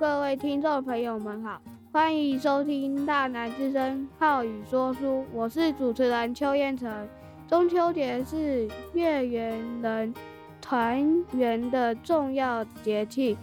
[0.00, 1.60] 各位听众朋友们好，
[1.92, 7.06] 欢迎收听大南之声浩宇说书，我是主持人邱彦成。
[7.46, 10.14] 中秋节是月圆人
[10.58, 13.36] 团圆的重要节气，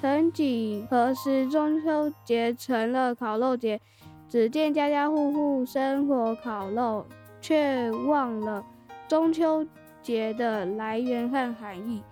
[0.00, 3.80] 曾几何时，中秋节成了烤肉节，
[4.28, 7.06] 只见家家户户生火烤肉，
[7.40, 8.64] 却忘了
[9.06, 9.64] 中秋
[10.02, 12.02] 节的来源和含义。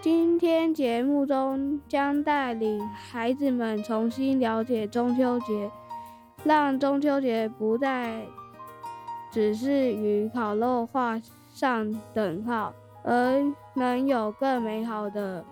[0.00, 5.68] 今天节目中将带领孩子们重新了解中秋节，
[6.44, 8.24] 让中秋节不再
[9.32, 11.20] 只是与烤肉画
[11.52, 12.72] 上等号，
[13.02, 13.42] 而
[13.74, 15.44] 能有更美好的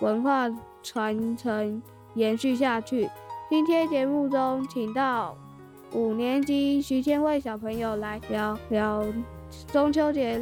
[0.00, 0.50] 文化
[0.82, 3.08] 传承延续下去。
[3.48, 5.34] 今天节目中请到
[5.94, 9.02] 五年级徐千惠小朋友来聊聊
[9.72, 10.38] 中秋节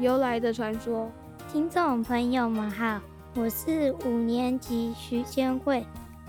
[0.00, 1.08] 由来的传说。
[1.52, 3.00] 听众朋友们好。
[3.36, 5.84] 我是五年级徐千惠，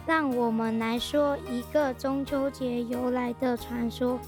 [0.08, 4.20] 让我们来说一个中秋节由来的传说。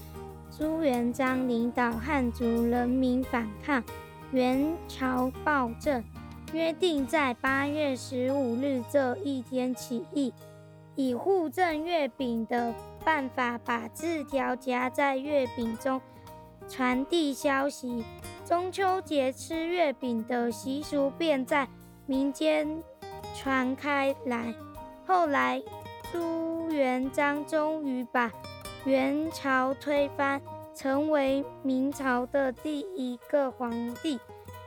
[0.56, 3.82] 朱元璋领导汉族人民反抗
[4.30, 6.04] 元朝暴政，
[6.52, 10.32] 约定在八月十五日这一天起义，
[10.94, 12.72] 以互赠月饼的
[13.04, 16.00] 办法，把字条夹在月饼中，
[16.68, 18.04] 传递消息。
[18.46, 21.66] 中秋节吃月饼的习俗便在。
[22.08, 22.66] 民间
[23.34, 24.54] 传开来，
[25.06, 25.62] 后来
[26.10, 28.32] 朱元璋终于把
[28.86, 30.40] 元朝推翻，
[30.74, 34.18] 成为明朝的第一个皇帝。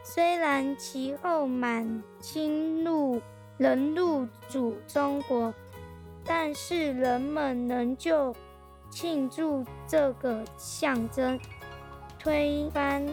[0.03, 3.19] 虽然其后满清入
[3.57, 5.51] 人入主中国，
[6.23, 8.35] 但是人们仍旧
[8.91, 11.39] 庆祝这个象征
[12.19, 13.03] 推翻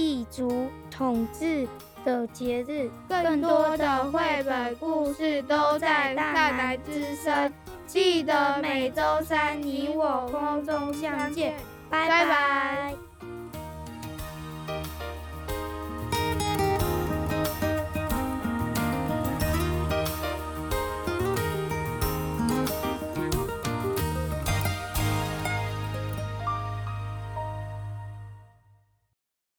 [0.00, 1.68] 异族统治。
[2.02, 7.52] 的节日，更多的绘本故事都在大南之声。
[7.86, 11.54] 记得每周三你我空中相见，
[11.90, 13.09] 拜拜。